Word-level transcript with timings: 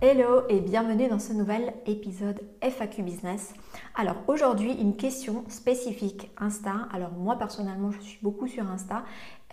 Hello 0.00 0.42
et 0.48 0.60
bienvenue 0.60 1.08
dans 1.08 1.18
ce 1.18 1.32
nouvel 1.32 1.74
épisode 1.86 2.40
FAQ 2.60 3.02
Business. 3.02 3.52
Alors 3.96 4.14
aujourd'hui 4.28 4.72
une 4.72 4.94
question 4.96 5.44
spécifique 5.48 6.30
Insta. 6.38 6.86
Alors 6.92 7.10
moi 7.10 7.36
personnellement 7.36 7.90
je 7.90 7.98
suis 8.02 8.20
beaucoup 8.22 8.46
sur 8.46 8.70
Insta 8.70 9.02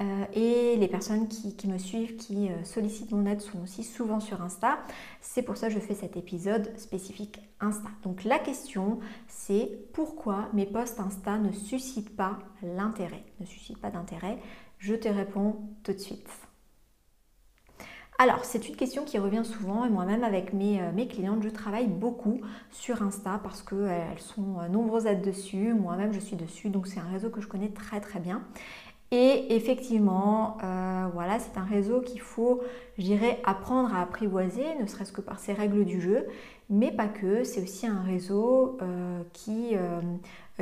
euh, 0.02 0.26
et 0.34 0.76
les 0.76 0.88
personnes 0.88 1.28
qui, 1.28 1.68
me 1.68 1.80
suivent, 1.80 2.16
qui 2.18 2.50
euh, 2.50 2.64
sollicitent 2.64 3.12
mon 3.12 3.26
aide 3.26 3.42
sont 3.42 3.60
aussi 3.64 3.84
souvent 3.84 4.20
sur 4.20 4.44
Insta. 4.44 4.78
C'est 5.20 5.42
pour 5.42 5.58
ça 5.58 5.70
que 5.70 5.74
je 5.74 5.80
fais 5.80 5.96
cet 5.96 6.16
épisode 6.16 6.78
spécifique 6.78 7.40
Insta. 7.60 7.90
Donc 8.04 8.24
la 8.24 8.38
question 8.38 9.00
c'est 9.28 9.72
pourquoi 9.94 10.50
mes 10.54 10.68
posts 10.68 11.00
Insta 11.00 11.40
ne 11.40 11.54
suscitent 11.54 12.16
pas 12.16 12.38
l'intérêt, 12.62 13.24
ne 13.40 13.48
suscitent 13.48 13.82
pas 13.82 13.90
d'intérêt? 13.90 14.38
Je 14.78 14.94
te 14.94 15.08
réponds 15.08 15.56
tout 15.84 15.94
de 15.94 15.98
suite. 15.98 16.45
Alors, 18.18 18.46
c'est 18.46 18.70
une 18.70 18.78
question 18.78 19.04
qui 19.04 19.18
revient 19.20 19.44
souvent 19.44 19.84
et 19.84 19.90
moi-même 19.90 20.24
avec 20.24 20.54
mes, 20.54 20.82
euh, 20.82 20.92
mes, 20.94 21.06
clientes, 21.08 21.44
je 21.44 21.50
travaille 21.50 21.88
beaucoup 21.88 22.40
sur 22.72 23.02
Insta 23.02 23.42
parce 23.44 23.62
qu'elles 23.62 23.78
euh, 23.82 24.18
sont 24.18 24.60
euh, 24.62 24.70
nombreuses 24.70 25.06
à 25.06 25.12
être 25.12 25.22
dessus. 25.22 25.74
Moi-même, 25.74 26.14
je 26.14 26.20
suis 26.20 26.38
dessus, 26.38 26.70
donc 26.70 26.88
c'est 26.88 27.02
un 27.02 27.12
réseau 27.12 27.30
que 27.30 27.42
je 27.42 27.48
connais 27.48 27.68
très 27.68 28.00
très 28.00 28.20
bien. 28.20 28.42
Et 29.12 29.56
effectivement, 29.56 30.58
voilà, 31.14 31.38
c'est 31.40 31.58
un 31.58 31.64
réseau 31.64 32.02
qu'il 32.02 32.20
faut, 32.20 32.62
je 32.98 33.04
dirais, 33.04 33.40
apprendre 33.46 33.94
à 33.94 34.02
apprivoiser, 34.02 34.64
ne 34.82 34.88
serait-ce 34.88 35.14
que 35.14 35.22
par 35.22 35.40
ses 35.40 35.54
règles 35.54 35.86
du 35.86 36.02
jeu, 36.02 36.26
mais 36.72 36.92
pas 36.92 37.08
que. 37.08 37.44
C'est 37.44 37.62
aussi 37.62 37.86
un 37.86 38.02
réseau 38.02 38.78
qui 39.32 39.76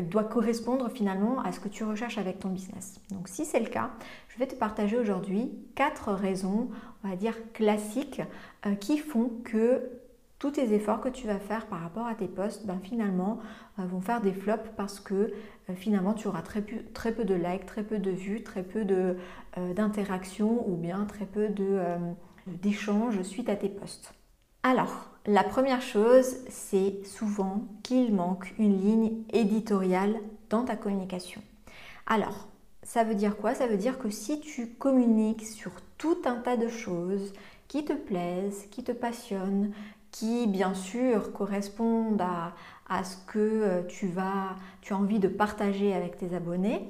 doit 0.01 0.23
correspondre 0.23 0.89
finalement 0.89 1.39
à 1.41 1.51
ce 1.51 1.59
que 1.59 1.69
tu 1.69 1.83
recherches 1.83 2.17
avec 2.17 2.39
ton 2.39 2.49
business. 2.49 2.99
Donc 3.11 3.27
si 3.27 3.45
c'est 3.45 3.59
le 3.59 3.67
cas, 3.67 3.91
je 4.29 4.39
vais 4.39 4.47
te 4.47 4.55
partager 4.55 4.97
aujourd'hui 4.97 5.51
quatre 5.75 6.11
raisons, 6.11 6.69
on 7.03 7.09
va 7.09 7.15
dire 7.15 7.35
classiques, 7.53 8.21
euh, 8.65 8.75
qui 8.75 8.97
font 8.97 9.29
que 9.43 9.89
tous 10.39 10.51
tes 10.51 10.73
efforts 10.73 10.99
que 10.99 11.09
tu 11.09 11.27
vas 11.27 11.39
faire 11.39 11.67
par 11.67 11.79
rapport 11.79 12.07
à 12.07 12.15
tes 12.15 12.27
posts, 12.27 12.65
ben, 12.65 12.79
finalement, 12.81 13.39
euh, 13.79 13.85
vont 13.85 14.01
faire 14.01 14.19
des 14.19 14.33
flops 14.33 14.69
parce 14.75 14.99
que 14.99 15.13
euh, 15.13 15.75
finalement, 15.75 16.13
tu 16.13 16.27
auras 16.27 16.41
très 16.41 16.61
peu, 16.61 16.77
très 16.93 17.13
peu 17.13 17.23
de 17.23 17.35
likes, 17.35 17.65
très 17.65 17.83
peu 17.83 17.99
de 17.99 18.11
vues, 18.11 18.43
très 18.43 18.63
peu 18.63 18.83
d'interactions 19.75 20.67
ou 20.67 20.75
bien 20.75 21.05
très 21.05 21.25
peu 21.25 21.49
d'échanges 22.47 23.21
suite 23.21 23.47
à 23.47 23.55
tes 23.55 23.69
posts. 23.69 24.13
Alors, 24.65 25.09
la 25.25 25.43
première 25.43 25.81
chose, 25.81 26.37
c'est 26.47 27.05
souvent 27.05 27.63
qu'il 27.83 28.13
manque 28.15 28.53
une 28.57 28.79
ligne 28.79 29.11
éditoriale 29.33 30.15
dans 30.49 30.63
ta 30.63 30.77
communication. 30.77 31.41
Alors, 32.07 32.47
ça 32.81 33.03
veut 33.03 33.15
dire 33.15 33.35
quoi? 33.35 33.55
Ça 33.55 33.67
veut 33.67 33.75
dire 33.75 33.99
que 33.99 34.09
si 34.09 34.39
tu 34.39 34.67
communiques 34.67 35.45
sur 35.45 35.71
tout 35.97 36.17
un 36.23 36.35
tas 36.35 36.55
de 36.55 36.69
choses 36.69 37.33
qui 37.67 37.83
te 37.83 37.91
plaisent, 37.91 38.67
qui 38.71 38.85
te 38.85 38.93
passionnent, 38.93 39.73
qui 40.11 40.47
bien 40.47 40.73
sûr 40.73 41.33
correspondent 41.33 42.21
à, 42.21 43.03
ce 43.03 43.17
que 43.27 43.39
euh, 43.39 43.83
tu, 43.83 44.07
vas, 44.07 44.55
tu 44.81 44.93
as 44.93 44.97
envie 44.97 45.19
de 45.19 45.27
partager 45.27 45.93
avec 45.93 46.17
tes 46.17 46.33
abonnés, 46.35 46.87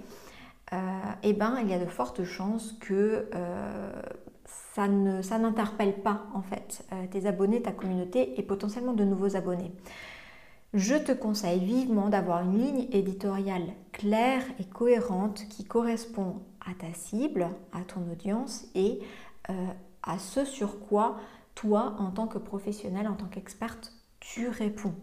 euh, 0.73 0.77
eh 1.23 1.33
ben, 1.33 1.57
il 1.61 1.69
y 1.69 1.73
a 1.73 1.79
de 1.79 1.85
fortes 1.85 2.23
chances 2.23 2.75
que 2.79 3.29
euh, 3.33 3.91
ça, 4.45 4.87
n'interpelle 4.87 6.01
pas 6.01 6.25
en 6.33 6.41
fait 6.41 6.85
euh, 6.91 7.05
tes 7.07 7.25
abonnés, 7.25 7.61
ta 7.61 7.71
communauté 7.71 8.39
et 8.39 8.43
potentiellement 8.43 8.93
de 8.93 9.03
nouveaux 9.03 9.35
abonnés. 9.35 9.71
Je 10.73 10.95
te 10.95 11.11
conseille 11.11 11.63
vivement 11.63 12.09
d'avoir 12.09 12.41
une 12.41 12.57
ligne 12.57 12.87
éditoriale 12.91 13.73
claire 13.91 14.43
et 14.59 14.65
cohérente 14.65 15.47
qui 15.47 15.63
correspond 15.65 16.41
à 16.65 16.73
ta 16.73 16.91
cible, 16.93 17.49
à 17.71 17.81
ton 17.81 18.01
audience 18.11 18.65
et 18.73 18.99
euh, 19.49 19.53
à 20.01 20.17
ce 20.17 20.45
sur 20.45 20.79
quoi 20.79 21.17
toi, 21.53 21.95
en 21.99 22.09
tant 22.09 22.25
que 22.25 22.39
professionnel, 22.39 23.07
en 23.07 23.13
tant 23.13 23.27
qu'experte, 23.27 23.93
tu 24.19 24.47
réponds. 24.47 24.95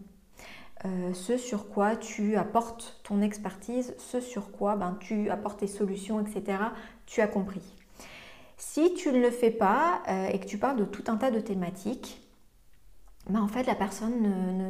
Euh, 0.83 1.13
ce 1.13 1.37
sur 1.37 1.69
quoi 1.69 1.95
tu 1.95 2.35
apportes 2.35 2.99
ton 3.03 3.21
expertise, 3.21 3.93
ce 3.97 4.19
sur 4.19 4.51
quoi 4.51 4.75
ben, 4.75 4.97
tu 4.99 5.29
apportes 5.29 5.59
tes 5.59 5.67
solutions, 5.67 6.19
etc. 6.19 6.57
Tu 7.05 7.21
as 7.21 7.27
compris. 7.27 7.61
Si 8.63 8.93
tu 8.93 9.11
ne 9.11 9.19
le 9.19 9.31
fais 9.31 9.49
pas 9.49 10.03
euh, 10.07 10.27
et 10.27 10.39
que 10.39 10.45
tu 10.45 10.59
parles 10.59 10.77
de 10.77 10.85
tout 10.85 11.03
un 11.07 11.17
tas 11.17 11.31
de 11.31 11.39
thématiques, 11.39 12.21
ben 13.27 13.41
en 13.41 13.47
fait 13.47 13.63
la 13.63 13.73
personne 13.73 14.21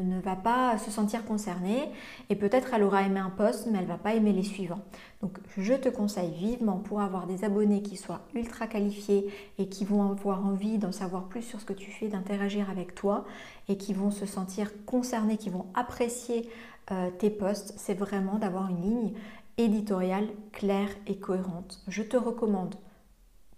ne, 0.07 0.21
va 0.21 0.37
pas 0.37 0.77
se 0.77 0.89
sentir 0.89 1.25
concernée 1.25 1.91
et 2.29 2.37
peut-être 2.37 2.73
elle 2.73 2.83
aura 2.83 3.03
aimé 3.03 3.19
un 3.19 3.29
post 3.29 3.67
mais 3.69 3.79
elle 3.79 3.85
va 3.85 3.97
pas 3.97 4.13
aimer 4.13 4.31
les 4.31 4.43
suivants. 4.43 4.79
Donc 5.21 5.39
je 5.57 5.73
te 5.73 5.89
conseille 5.89 6.31
vivement 6.31 6.77
pour 6.77 7.01
avoir 7.01 7.27
des 7.27 7.43
abonnés 7.43 7.81
qui 7.81 7.97
soient 7.97 8.21
ultra 8.33 8.65
qualifiés 8.65 9.29
et 9.57 9.67
qui 9.67 9.83
vont 9.83 10.09
avoir 10.09 10.45
envie 10.45 10.77
d'en 10.77 10.93
savoir 10.93 11.25
plus 11.25 11.43
sur 11.43 11.59
ce 11.59 11.65
que 11.65 11.73
tu 11.73 11.91
fais, 11.91 12.07
d'interagir 12.07 12.69
avec 12.69 12.95
toi 12.95 13.25
et 13.67 13.75
qui 13.75 13.93
vont 13.93 14.09
se 14.09 14.25
sentir 14.25 14.71
concernés, 14.85 15.35
qui 15.35 15.49
vont 15.49 15.65
apprécier 15.73 16.49
euh, 16.91 17.09
tes 17.11 17.29
posts, 17.29 17.73
c'est 17.75 17.93
vraiment 17.93 18.39
d'avoir 18.39 18.69
une 18.69 18.81
ligne 18.81 19.13
éditoriale 19.57 20.29
claire 20.53 20.91
et 21.07 21.17
cohérente. 21.17 21.83
Je 21.89 22.03
te 22.03 22.15
recommande 22.15 22.75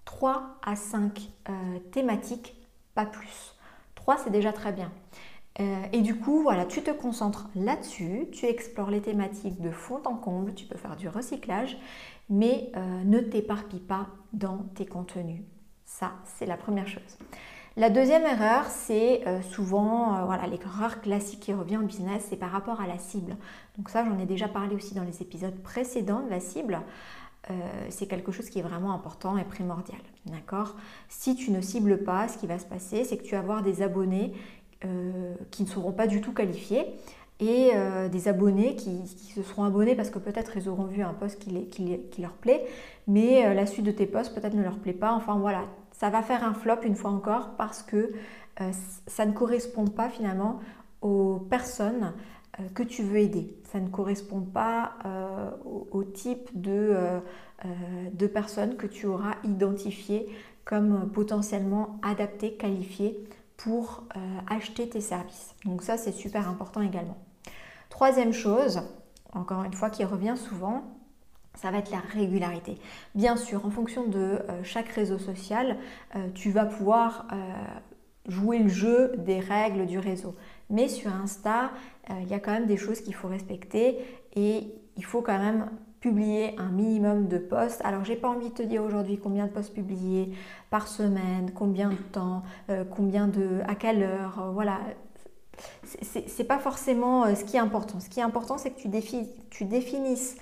3 0.05 0.57
à 0.61 0.75
5 0.75 1.29
euh, 1.49 1.79
thématiques, 1.91 2.55
pas 2.95 3.05
plus. 3.05 3.55
3, 3.95 4.17
c'est 4.17 4.29
déjà 4.29 4.53
très 4.53 4.71
bien. 4.71 4.91
Euh, 5.59 5.83
et 5.91 6.01
du 6.01 6.15
coup, 6.15 6.41
voilà, 6.41 6.65
tu 6.65 6.81
te 6.81 6.91
concentres 6.91 7.47
là-dessus, 7.55 8.27
tu 8.31 8.45
explores 8.45 8.89
les 8.89 9.01
thématiques 9.01 9.61
de 9.61 9.71
fond 9.71 10.01
en 10.05 10.15
comble, 10.15 10.53
tu 10.55 10.65
peux 10.65 10.77
faire 10.77 10.95
du 10.95 11.07
recyclage, 11.07 11.77
mais 12.29 12.71
euh, 12.75 13.03
ne 13.03 13.19
t'éparpille 13.19 13.79
pas 13.79 14.07
dans 14.33 14.59
tes 14.75 14.85
contenus. 14.85 15.41
Ça, 15.85 16.13
c'est 16.25 16.47
la 16.47 16.57
première 16.57 16.87
chose. 16.87 17.17
La 17.75 17.89
deuxième 17.89 18.23
erreur, 18.23 18.65
c'est 18.67 19.23
souvent, 19.41 20.25
voilà, 20.27 20.45
l'erreur 20.45 21.01
classique 21.01 21.39
qui 21.39 21.53
revient 21.53 21.77
en 21.77 21.81
business, 21.81 22.27
c'est 22.29 22.35
par 22.35 22.51
rapport 22.51 22.81
à 22.81 22.85
la 22.85 22.99
cible. 22.99 23.35
Donc 23.79 23.89
ça, 23.89 24.05
j'en 24.05 24.19
ai 24.19 24.27
déjà 24.27 24.47
parlé 24.47 24.75
aussi 24.75 24.93
dans 24.93 25.03
les 25.03 25.23
épisodes 25.23 25.55
précédents 25.63 26.21
de 26.21 26.29
la 26.29 26.39
cible. 26.39 26.81
Euh, 27.51 27.53
c'est 27.89 28.05
quelque 28.05 28.31
chose 28.31 28.49
qui 28.49 28.59
est 28.59 28.63
vraiment 28.63 28.93
important 28.93 29.37
et 29.37 29.43
primordial. 29.43 29.99
D'accord? 30.25 30.75
Si 31.09 31.35
tu 31.35 31.51
ne 31.51 31.59
cibles 31.59 32.03
pas, 32.03 32.27
ce 32.27 32.37
qui 32.37 32.47
va 32.47 32.57
se 32.57 32.65
passer, 32.65 33.03
c'est 33.03 33.17
que 33.17 33.23
tu 33.23 33.31
vas 33.31 33.39
avoir 33.39 33.63
des 33.63 33.81
abonnés 33.81 34.33
euh, 34.85 35.35
qui 35.51 35.63
ne 35.63 35.67
seront 35.67 35.91
pas 35.91 36.07
du 36.07 36.21
tout 36.21 36.33
qualifiés 36.33 36.85
et 37.39 37.71
euh, 37.73 38.07
des 38.07 38.29
abonnés 38.29 38.75
qui, 38.75 39.07
se 39.07 39.43
seront 39.43 39.65
abonnés 39.65 39.95
parce 39.95 40.09
que 40.09 40.19
peut-être 40.19 40.55
ils 40.55 40.69
auront 40.69 40.85
vu 40.85 41.01
un 41.01 41.13
post 41.13 41.39
qui, 41.39 42.21
leur 42.21 42.33
plaît, 42.33 42.65
mais 43.07 43.53
la 43.53 43.65
suite 43.65 43.85
de 43.85 43.91
tes 43.91 44.05
posts 44.05 44.33
peut-être 44.33 44.53
ne 44.53 44.63
leur 44.63 44.77
plaît 44.77 44.93
pas. 44.93 45.11
Enfin 45.11 45.37
voilà, 45.37 45.65
ça 45.91 46.09
va 46.09 46.21
faire 46.21 46.45
un 46.45 46.53
flop 46.53 46.83
une 46.83 46.95
fois 46.95 47.11
encore 47.11 47.55
parce 47.57 47.83
que 47.83 48.13
ça 49.07 49.25
ne 49.25 49.33
correspond 49.33 49.87
pas 49.87 50.09
finalement 50.09 50.59
aux 51.01 51.39
personnes 51.49 52.13
que 52.73 52.83
tu 52.83 53.03
veux 53.03 53.17
aider. 53.17 53.55
Ça 53.71 53.79
ne 53.79 53.89
correspond 53.89 54.41
pas 54.41 54.93
euh, 55.05 55.49
au, 55.91 56.03
type 56.03 56.49
euh, 56.67 57.19
de, 58.11 58.27
personnes 58.27 58.75
que 58.75 58.87
tu 58.87 59.07
auras 59.07 59.35
identifiées 59.43 60.27
comme 60.65 61.09
potentiellement 61.11 61.99
adaptées, 62.03 62.53
qualifiées 62.53 63.17
pour 63.57 64.05
acheter 64.49 64.87
tes 64.87 65.01
services. 65.01 65.55
Donc 65.65 65.83
ça, 65.83 65.97
c'est 65.97 66.11
super 66.11 66.47
important 66.47 66.81
également. 66.81 67.17
Troisième 67.89 68.31
chose, 68.33 68.81
encore 69.33 69.63
une 69.63 69.73
fois, 69.73 69.89
qui 69.89 70.05
revient 70.05 70.35
souvent, 70.37 70.83
ça 71.55 71.69
va 71.69 71.79
être 71.79 71.91
la 71.91 71.99
régularité. 71.99 72.77
Bien 73.13 73.35
sûr, 73.35 73.65
en 73.65 73.69
fonction 73.69 74.07
de 74.07 74.39
chaque 74.63 74.87
réseau 74.87 75.19
social, 75.19 75.77
tu 76.33 76.51
vas 76.51 76.65
pouvoir 76.65 77.27
jouer 78.27 78.59
le 78.59 78.69
jeu 78.69 79.13
des 79.17 79.39
règles 79.39 79.85
du 79.85 79.99
réseau. 79.99 80.35
Mais 80.69 80.87
sur 80.87 81.13
Insta, 81.13 81.71
euh, 82.09 82.13
il 82.21 82.29
y 82.29 82.33
a 82.33 82.39
quand 82.39 82.51
même 82.51 82.65
des 82.65 82.77
choses 82.77 83.01
qu'il 83.01 83.15
faut 83.15 83.27
respecter 83.27 83.97
et 84.35 84.73
il 84.97 85.05
faut 85.05 85.21
quand 85.21 85.37
même 85.37 85.69
publier 85.99 86.55
un 86.59 86.69
minimum 86.69 87.27
de 87.27 87.37
posts. 87.37 87.81
Alors 87.83 88.03
j'ai 88.03 88.15
pas 88.15 88.29
envie 88.29 88.49
de 88.49 88.53
te 88.53 88.63
dire 88.63 88.83
aujourd'hui 88.83 89.17
combien 89.17 89.45
de 89.45 89.51
posts 89.51 89.73
publiés 89.73 90.33
par 90.69 90.87
semaine, 90.87 91.51
combien 91.53 91.89
de 91.89 91.95
temps, 91.95 92.43
euh, 92.69 92.83
combien 92.83 93.27
de, 93.27 93.61
à 93.67 93.75
quelle 93.75 94.03
heure, 94.03 94.41
euh, 94.41 94.51
voilà. 94.51 94.79
C'est 96.01 96.45
pas 96.45 96.57
forcément 96.57 97.33
ce 97.35 97.43
qui 97.43 97.57
est 97.57 97.59
important. 97.59 97.99
Ce 97.99 98.09
qui 98.09 98.19
est 98.19 98.23
important, 98.23 98.57
c'est 98.57 98.71
que 98.71 98.79
tu, 98.79 98.87
définisses 99.65 100.35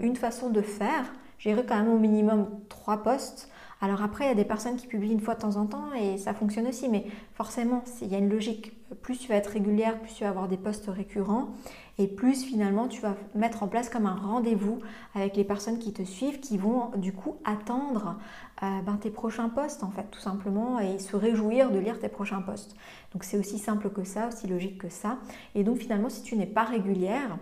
une 0.00 0.16
façon 0.16 0.48
de 0.48 0.62
faire. 0.62 1.12
J'irai 1.38 1.62
quand 1.66 1.76
même 1.76 1.92
au 1.92 1.98
minimum 1.98 2.48
trois 2.70 3.02
posts. 3.02 3.50
Alors 3.80 4.02
après, 4.02 4.24
il 4.24 4.28
y 4.28 4.32
a 4.32 4.34
des 4.34 4.44
personnes 4.44 4.76
qui 4.76 4.86
publient 4.86 5.12
une 5.12 5.20
fois 5.20 5.34
de 5.34 5.40
temps 5.40 5.56
en 5.56 5.66
temps 5.66 5.92
et 5.94 6.18
ça 6.18 6.34
fonctionne 6.34 6.66
aussi, 6.66 6.88
mais 6.88 7.06
forcément, 7.34 7.82
il 8.02 8.08
y 8.08 8.14
a 8.14 8.18
une 8.18 8.28
logique 8.28 8.72
plus 9.02 9.18
tu 9.18 9.28
vas 9.28 9.36
être 9.36 9.50
régulière, 9.50 9.98
plus 10.00 10.14
tu 10.14 10.24
vas 10.24 10.30
avoir 10.30 10.48
des 10.48 10.56
postes 10.56 10.88
récurrents 10.88 11.50
et 11.98 12.06
plus 12.06 12.44
finalement 12.44 12.88
tu 12.88 13.00
vas 13.00 13.14
mettre 13.34 13.62
en 13.62 13.68
place 13.68 13.88
comme 13.88 14.06
un 14.06 14.14
rendez-vous 14.14 14.80
avec 15.14 15.36
les 15.36 15.44
personnes 15.44 15.78
qui 15.78 15.92
te 15.92 16.02
suivent 16.02 16.40
qui 16.40 16.58
vont 16.58 16.90
du 16.96 17.12
coup 17.12 17.36
attendre 17.44 18.18
euh, 18.62 18.82
ben, 18.82 18.96
tes 18.96 19.10
prochains 19.10 19.48
posts 19.48 19.84
en 19.84 19.90
fait 19.90 20.10
tout 20.10 20.20
simplement 20.20 20.80
et 20.80 20.98
se 20.98 21.16
réjouir 21.16 21.70
de 21.70 21.78
lire 21.78 21.98
tes 21.98 22.08
prochains 22.08 22.42
posts. 22.42 22.74
Donc 23.12 23.24
c'est 23.24 23.38
aussi 23.38 23.58
simple 23.58 23.90
que 23.90 24.04
ça, 24.04 24.28
aussi 24.28 24.46
logique 24.46 24.78
que 24.78 24.88
ça. 24.88 25.18
Et 25.54 25.62
donc 25.62 25.78
finalement 25.78 26.10
si 26.10 26.22
tu 26.22 26.36
n'es 26.36 26.46
pas 26.46 26.64
régulière, 26.64 27.38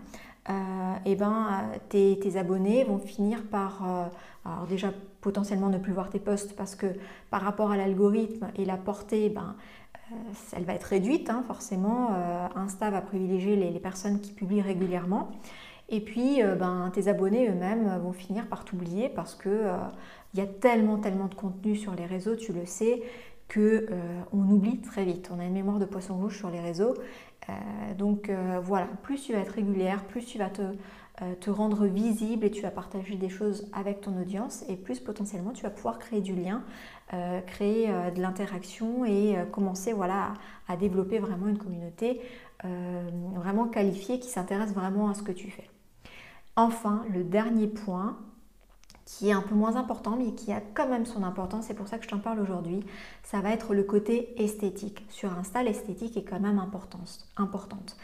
et 0.49 0.51
euh, 0.51 0.95
eh 1.05 1.15
ben, 1.15 1.71
tes, 1.91 2.37
abonnés 2.37 2.85
vont 2.85 2.99
finir 2.99 3.43
par, 3.51 3.83
euh, 3.87 4.05
alors 4.47 4.67
déjà 4.67 4.93
potentiellement 5.21 5.69
ne 5.69 5.77
plus 5.77 5.93
voir 5.93 6.09
tes 6.09 6.19
posts 6.19 6.57
parce 6.57 6.75
que 6.75 6.87
par 7.31 7.43
rapport 7.43 7.71
à 7.71 7.77
l'algorithme 7.77 8.49
et 8.57 8.65
la 8.65 8.79
portée, 8.79 9.29
ben, 9.29 9.57
euh, 9.95 10.15
elle 10.57 10.65
va 10.65 10.73
être 10.73 10.85
réduite, 10.85 11.29
hein, 11.29 11.45
forcément. 11.47 12.13
Insta 12.57 12.91
va 12.91 13.03
privilégier 13.03 13.57
les, 13.57 13.79
personnes 13.79 14.21
qui 14.21 14.33
publient 14.33 14.63
régulièrement. 14.63 15.29
Et 15.91 16.01
puis, 16.01 16.43
ben, 16.59 16.91
tes 16.95 17.09
abonnés 17.09 17.49
eux-mêmes 17.49 17.99
vont 18.03 18.13
finir 18.13 18.47
par 18.47 18.65
t'oublier 18.65 19.09
parce 19.09 19.35
que 19.35 19.71
il 20.35 20.41
y 20.41 20.43
a 20.43 20.47
tellement, 20.47 20.99
tellement 20.99 21.27
de 21.27 21.35
contenu 21.35 21.77
sur 21.77 21.95
les 21.95 22.07
réseaux, 22.07 22.37
tu 22.37 22.53
le 22.53 22.65
sais, 22.67 23.03
que 23.49 23.87
on 24.33 24.49
oublie 24.51 24.81
très 24.81 25.05
vite. 25.05 25.31
On 25.35 25.41
a 25.41 25.45
une 25.45 25.55
mémoire 25.55 25.79
de 25.79 25.87
poisson 25.87 26.17
rouge 26.17 26.37
sur 26.37 26.51
les 26.51 26.61
réseaux. 26.61 26.95
donc 27.97 28.31
voilà, 28.63 28.87
plus 29.03 29.23
tu 29.23 29.33
vas 29.33 29.39
être 29.39 29.55
régulière, 29.55 30.05
plus 30.05 30.25
tu 30.25 30.39
vas 30.39 30.51
te 30.51 30.63
euh, 31.23 31.35
rendre 31.53 31.87
visible 31.87 32.45
et 32.45 32.51
tu 32.51 32.63
vas 32.63 32.71
partager 32.71 33.17
des 33.17 33.29
choses 33.29 33.69
avec 33.73 34.03
ton 34.03 34.17
audience 34.21 34.65
et 34.69 34.77
plus 34.77 35.01
potentiellement 35.01 35.51
tu 35.51 35.65
vas 35.65 35.71
pouvoir 35.71 35.99
créer 35.99 36.21
du 36.21 36.37
lien, 36.37 36.63
euh, 37.13 37.41
créer 37.41 37.91
euh, 37.91 38.13
de 38.13 38.21
l'interaction 38.21 39.05
et 39.05 39.37
commencer 39.51 39.93
voilà, 39.93 40.35
à, 40.69 40.77
développer 40.77 41.19
vraiment 41.19 41.49
une 41.49 41.59
communauté 41.59 42.21
vraiment 43.37 43.69
qualifiée 43.69 44.19
qui 44.19 44.29
s'intéresse 44.29 44.73
vraiment 44.73 45.09
à 45.09 45.15
ce 45.15 45.23
que 45.23 45.31
tu 45.31 45.49
fais. 45.49 45.71
Enfin, 46.57 47.05
le 47.15 47.23
dernier 47.23 47.69
point 47.69 48.19
qui 49.09 49.31
est 49.31 49.33
un 49.33 49.41
peu 49.41 49.55
moins 49.55 49.77
important 49.77 50.17
mais 50.19 50.33
qui 50.33 50.53
a 50.53 50.61
quand 50.75 50.87
même 50.87 51.07
son 51.07 51.23
importance, 51.23 51.65
c'est 51.67 51.75
pour 51.75 51.89
ça 51.89 51.97
que 51.97 52.05
je 52.05 52.11
t'en 52.11 52.19
parle 52.19 52.41
aujourd'hui, 52.41 52.85
ça 53.23 53.41
va 53.41 53.51
être 53.53 53.73
le 53.73 53.83
côté 53.83 54.35
esthétique. 54.43 55.07
Sur 55.09 55.33
Insta, 55.33 55.63
l'esthétique 55.63 56.17
est 56.19 56.25
quand 56.25 56.41
même 56.41 56.59
importante. 56.59 57.97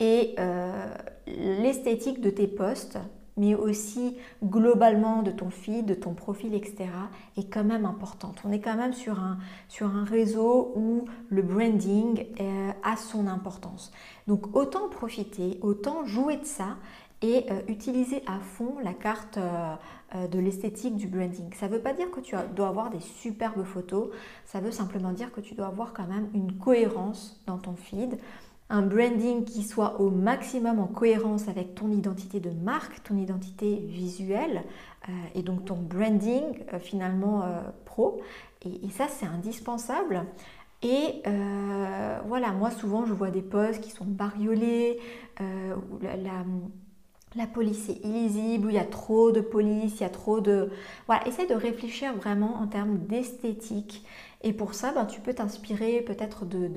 et 0.00 0.34
euh, 0.38 0.94
l'esthétique 1.26 2.20
de 2.20 2.30
tes 2.30 2.48
posts, 2.48 2.98
mais 3.36 3.54
aussi 3.54 4.16
globalement 4.44 5.22
de 5.22 5.30
ton 5.30 5.48
feed, 5.48 5.86
de 5.86 5.94
ton 5.94 6.12
profil, 6.12 6.54
etc., 6.54 6.88
est 7.36 7.48
quand 7.52 7.62
même 7.62 7.86
importante. 7.86 8.40
On 8.44 8.50
est 8.50 8.60
quand 8.60 8.76
même 8.76 8.92
sur 8.92 9.20
un, 9.20 9.38
sur 9.68 9.86
un 9.86 10.04
réseau 10.04 10.72
où 10.74 11.04
le 11.28 11.42
branding 11.42 12.26
euh, 12.40 12.70
a 12.82 12.96
son 12.96 13.28
importance. 13.28 13.92
Donc 14.26 14.56
autant 14.56 14.88
profiter, 14.88 15.58
autant 15.62 16.04
jouer 16.04 16.36
de 16.36 16.44
ça 16.44 16.78
et 17.22 17.46
euh, 17.50 17.60
utiliser 17.68 18.22
à 18.26 18.38
fond 18.38 18.76
la 18.82 18.92
carte 18.92 19.38
de 20.32 20.38
l'esthétique 20.38 20.96
du 20.96 21.06
branding. 21.06 21.52
Ça 21.52 21.68
ne 21.68 21.74
veut 21.74 21.82
pas 21.82 21.92
dire 21.92 22.10
que 22.10 22.20
tu 22.20 22.34
dois 22.56 22.68
avoir 22.68 22.88
des 22.88 23.00
superbes 23.00 23.62
photos, 23.64 24.08
ça 24.46 24.58
veut 24.58 24.70
simplement 24.70 25.12
dire 25.12 25.30
que 25.32 25.42
tu 25.42 25.54
dois 25.54 25.66
avoir 25.66 25.92
quand 25.92 26.06
même 26.06 26.30
une 26.32 26.56
cohérence 26.56 27.42
dans 27.46 27.58
ton 27.58 27.74
feed, 27.76 28.18
un 28.70 28.82
branding 28.82 29.44
qui 29.44 29.62
soit 29.62 30.00
au 30.00 30.10
maximum 30.10 30.78
en 30.78 30.86
cohérence 30.86 31.48
avec 31.48 31.74
ton 31.74 31.90
identité 31.90 32.38
de 32.38 32.50
marque, 32.50 33.02
ton 33.02 33.16
identité 33.16 33.76
visuelle 33.76 34.62
euh, 35.08 35.12
et 35.34 35.42
donc 35.42 35.64
ton 35.64 35.76
branding 35.76 36.44
euh, 36.72 36.78
finalement 36.78 37.42
euh, 37.42 37.60
pro. 37.86 38.20
Et, 38.64 38.90
ça, 38.90 39.06
c'est 39.08 39.26
indispensable. 39.26 40.26
Et 40.82 41.22
voilà, 42.26 42.52
moi 42.52 42.70
souvent 42.70 43.04
je 43.04 43.12
vois 43.12 43.30
des 43.30 43.42
posts 43.42 43.80
qui 43.80 43.90
sont 43.90 44.04
bariolés, 44.04 45.00
police 47.46 47.88
est 47.88 48.04
illisible, 48.04 48.68
il 48.70 48.74
y 48.74 48.78
a 48.78 48.84
trop 48.84 49.30
de 49.32 49.40
police, 49.40 50.00
il 50.00 50.02
y 50.02 50.06
a 50.06 50.10
trop 50.10 50.40
de... 50.40 50.70
Voilà, 51.06 51.26
essaye 51.26 51.46
de 51.46 51.54
réfléchir 51.54 52.14
vraiment 52.14 52.56
en 52.56 52.66
termes 52.66 52.98
d'esthétique 52.98 54.02
et 54.42 54.52
pour 54.52 54.74
ça, 54.74 54.92
ben, 54.92 55.04
tu 55.04 55.20
peux 55.20 55.34
t'inspirer 55.34 56.00
peut-être 56.00 56.44
de, 56.44 56.70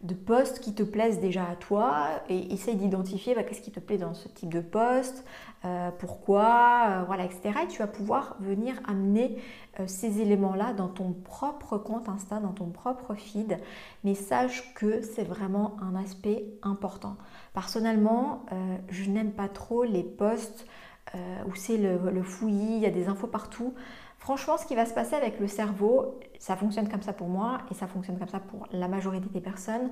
de, 0.00 0.14
postes 0.14 0.60
qui 0.60 0.74
te 0.74 0.82
plaisent 0.82 1.20
déjà 1.20 1.44
à 1.44 1.56
toi 1.56 2.22
et 2.30 2.54
essaye 2.54 2.76
d'identifier 2.76 3.34
ben, 3.34 3.44
qu'est-ce 3.44 3.60
qui 3.60 3.70
te 3.70 3.80
plaît 3.80 3.98
dans 3.98 4.14
ce 4.14 4.28
type 4.28 4.48
de 4.48 4.62
poste, 4.62 5.22
euh, 5.66 5.90
pourquoi, 5.98 6.86
euh, 6.88 7.02
voilà, 7.06 7.24
etc. 7.24 7.50
Et 7.64 7.68
tu 7.68 7.80
vas 7.80 7.86
pouvoir 7.86 8.36
venir 8.40 8.80
amener 8.88 9.36
euh, 9.78 9.86
ces 9.86 10.22
éléments-là 10.22 10.72
dans 10.72 10.88
ton 10.88 11.12
propre 11.12 11.76
compte 11.76 12.08
Insta, 12.08 12.40
dans 12.40 12.52
ton 12.52 12.70
propre 12.70 13.14
feed. 13.14 13.58
Mais 14.04 14.14
sache 14.14 14.72
que 14.72 15.02
c'est 15.02 15.24
vraiment 15.24 15.76
un 15.82 15.94
aspect 15.94 16.46
important. 16.62 17.18
Personnellement, 17.52 18.46
je 18.88 19.10
n'aime 19.10 19.32
pas 19.32 19.48
trop 19.48 19.84
les 19.84 20.02
posts 20.02 20.66
où 21.14 21.54
c'est 21.54 21.76
le, 21.76 22.10
le 22.10 22.22
fouillis, 22.22 22.76
il 22.76 22.80
y 22.80 22.86
a 22.86 22.90
des 22.90 23.08
infos 23.08 23.26
partout. 23.26 23.74
Franchement, 24.22 24.56
ce 24.56 24.66
qui 24.66 24.76
va 24.76 24.86
se 24.86 24.94
passer 24.94 25.16
avec 25.16 25.40
le 25.40 25.48
cerveau, 25.48 26.20
ça 26.38 26.54
fonctionne 26.54 26.88
comme 26.88 27.02
ça 27.02 27.12
pour 27.12 27.26
moi 27.26 27.58
et 27.72 27.74
ça 27.74 27.88
fonctionne 27.88 28.20
comme 28.20 28.28
ça 28.28 28.38
pour 28.38 28.68
la 28.70 28.86
majorité 28.86 29.28
des 29.30 29.40
personnes, 29.40 29.90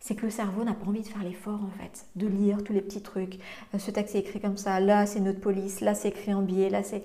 c'est 0.00 0.14
que 0.14 0.26
le 0.26 0.30
cerveau 0.30 0.64
n'a 0.64 0.74
pas 0.74 0.84
envie 0.84 1.00
de 1.00 1.08
faire 1.08 1.22
l'effort 1.22 1.60
en 1.64 1.70
fait, 1.82 2.04
de 2.14 2.26
lire 2.26 2.62
tous 2.62 2.74
les 2.74 2.82
petits 2.82 3.00
trucs. 3.00 3.38
Euh, 3.74 3.78
ce 3.78 3.90
texte 3.90 4.14
est 4.16 4.18
écrit 4.18 4.38
comme 4.38 4.58
ça, 4.58 4.80
là 4.80 5.06
c'est 5.06 5.20
notre 5.20 5.40
police, 5.40 5.80
là 5.80 5.94
c'est 5.94 6.08
écrit 6.08 6.34
en 6.34 6.42
biais, 6.42 6.68
là 6.68 6.82
c'est... 6.82 7.02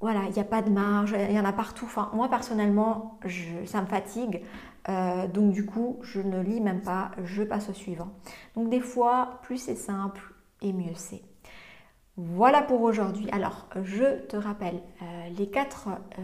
Voilà, 0.00 0.22
il 0.28 0.32
n'y 0.32 0.40
a 0.40 0.44
pas 0.44 0.62
de 0.62 0.70
marge, 0.70 1.14
il 1.14 1.36
y 1.36 1.38
en 1.38 1.44
a 1.44 1.52
partout. 1.52 1.86
Moi 2.14 2.30
personnellement, 2.30 3.20
ça 3.66 3.82
me 3.82 3.86
fatigue. 3.86 4.42
Euh, 4.88 5.26
donc 5.28 5.52
du 5.52 5.66
coup, 5.66 5.98
je 6.00 6.22
ne 6.22 6.40
lis 6.40 6.62
même 6.62 6.80
pas, 6.80 7.10
je 7.24 7.42
passe 7.42 7.68
au 7.68 7.74
suivant. 7.74 8.08
Donc 8.54 8.70
des 8.70 8.80
fois, 8.80 9.40
plus 9.42 9.58
c'est 9.58 9.76
simple 9.76 10.22
et 10.62 10.72
mieux 10.72 10.94
c'est. 10.94 11.20
Voilà 12.16 12.60
pour 12.62 12.82
aujourd'hui. 12.82 13.28
Alors, 13.30 13.66
je 13.82 14.20
te 14.26 14.36
rappelle 14.36 14.82
euh, 15.02 15.28
les 15.38 15.48
quatre 15.48 15.88
euh, 15.88 16.22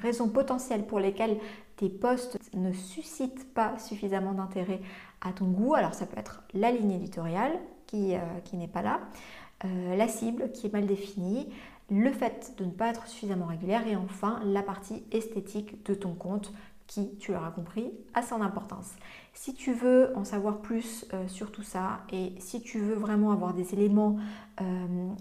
raisons 0.00 0.28
potentielles 0.28 0.86
pour 0.86 1.00
lesquelles 1.00 1.38
tes 1.76 1.88
posts 1.88 2.38
ne 2.54 2.72
suscitent 2.72 3.52
pas 3.52 3.78
suffisamment 3.78 4.32
d'intérêt 4.32 4.80
à 5.20 5.32
ton 5.32 5.46
goût. 5.46 5.74
Alors, 5.74 5.94
ça 5.94 6.06
peut 6.06 6.18
être 6.18 6.42
la 6.54 6.70
ligne 6.70 6.92
éditoriale 6.92 7.52
qui, 7.86 8.14
euh, 8.14 8.18
qui 8.44 8.56
n'est 8.56 8.68
pas 8.68 8.82
là, 8.82 9.00
la 9.96 10.08
cible 10.08 10.50
qui 10.52 10.66
est 10.66 10.72
mal 10.72 10.84
définie, 10.84 11.48
le 11.90 12.12
fait 12.12 12.52
de 12.58 12.66
ne 12.66 12.70
pas 12.70 12.88
être 12.88 13.06
suffisamment 13.06 13.46
régulière 13.46 13.86
et 13.86 13.96
enfin 13.96 14.40
la 14.44 14.62
partie 14.62 15.04
esthétique 15.10 15.86
de 15.86 15.94
ton 15.94 16.12
compte 16.12 16.52
qui, 16.86 17.16
tu 17.16 17.32
l'auras 17.32 17.50
compris, 17.50 17.92
a 18.12 18.22
son 18.22 18.42
importance. 18.42 18.92
Si 19.32 19.54
tu 19.54 19.72
veux 19.72 20.12
en 20.16 20.24
savoir 20.24 20.58
plus 20.58 21.06
euh, 21.12 21.26
sur 21.28 21.50
tout 21.50 21.62
ça 21.62 22.02
et 22.12 22.32
si 22.38 22.60
tu 22.60 22.78
veux 22.78 22.94
vraiment 22.94 23.32
avoir 23.32 23.54
des 23.54 23.72
éléments, 23.72 24.16
euh, 24.60 24.64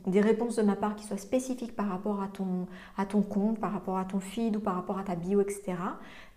des 0.05 0.21
réponses 0.21 0.57
de 0.57 0.61
ma 0.61 0.75
part 0.75 0.95
qui 0.95 1.05
soient 1.05 1.17
spécifiques 1.17 1.75
par 1.75 1.87
rapport 1.87 2.21
à 2.21 2.27
ton, 2.27 2.67
à 2.97 3.05
ton 3.05 3.21
compte, 3.21 3.59
par 3.59 3.71
rapport 3.71 3.97
à 3.97 4.05
ton 4.05 4.19
feed 4.19 4.57
ou 4.57 4.59
par 4.59 4.75
rapport 4.75 4.99
à 4.99 5.03
ta 5.03 5.15
bio, 5.15 5.41
etc., 5.41 5.73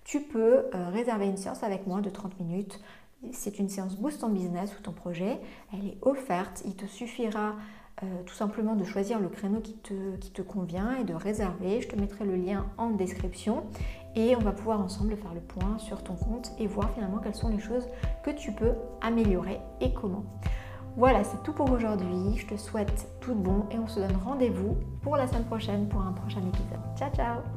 tu 0.05 0.21
peux 0.21 0.67
euh, 0.73 0.89
réserver 0.91 1.27
une 1.27 1.37
séance 1.37 1.65
avec 1.65 1.87
moi 1.87 2.01
de 2.01 2.11
30 2.11 2.39
minutes. 2.39 2.81
C'est 3.33 3.59
une 3.59 3.69
séance 3.69 3.97
Boost 3.97 4.21
ton 4.21 4.29
business 4.29 4.77
ou 4.79 4.83
ton 4.83 4.93
projet. 4.93 5.41
Elle 5.73 5.89
est 5.89 5.99
offerte. 6.03 6.63
Il 6.65 6.77
te 6.77 6.87
suffira 6.87 7.57
tout 8.27 8.35
simplement 8.35 8.77
de 8.77 8.85
choisir 8.85 9.19
le 9.19 9.31
créneau 9.31 9.61
qui 9.61 9.73
te, 9.73 10.17
qui 10.17 10.31
te 10.31 10.43
convient 10.43 10.99
et 10.99 11.05
de 11.05 11.15
réserver. 11.15 11.81
Je 11.81 11.89
te 11.89 11.97
mettrai 11.97 12.27
le 12.27 12.37
lien 12.37 12.67
en 12.77 12.91
description 12.91 13.65
et 14.17 14.35
on 14.35 14.41
va 14.41 14.53
pouvoir 14.53 14.81
ensemble 14.81 15.17
faire 15.17 15.35
le 15.35 15.41
point 15.41 15.79
sur 15.79 16.03
ton 16.03 16.15
compte 16.15 16.51
et 16.59 16.67
voir 16.67 16.91
finalement 16.91 17.19
quelles 17.19 17.35
sont 17.35 17.51
les 17.51 17.61
choses 17.61 17.87
que 18.25 18.31
tu 18.31 18.51
peux 18.51 18.73
améliorer 19.01 19.61
et 19.81 19.93
comment. 19.93 20.25
Voilà, 20.97 21.23
c'est 21.25 21.43
tout 21.43 21.53
pour 21.53 21.71
aujourd'hui. 21.71 22.37
Je 22.37 22.47
te 22.47 22.57
souhaite 22.57 23.07
tout 23.21 23.35
de 23.35 23.41
bon 23.41 23.67
et 23.71 23.79
on 23.79 23.87
se 23.87 24.01
donne 24.01 24.17
rendez-vous 24.25 24.79
pour 25.03 25.17
la 25.17 25.27
semaine 25.27 25.45
prochaine 25.45 25.89
pour 25.89 26.01
un 26.01 26.13
prochain 26.13 26.41
épisode. 26.41 26.81
Ciao 26.97 27.11
ciao 27.15 27.56